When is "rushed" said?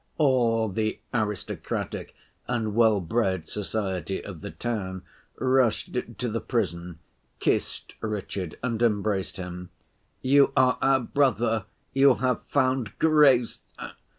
5.39-5.95